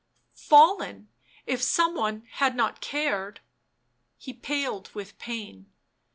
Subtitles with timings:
[0.33, 1.09] fallen—
[1.45, 3.39] if some one had not cared."
[4.17, 5.71] He paled with pain.